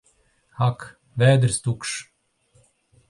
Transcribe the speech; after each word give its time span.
Ak! 0.67 0.85
Vēders 1.23 1.59
tukšs! 1.67 1.95